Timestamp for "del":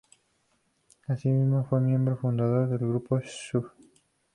2.69-2.79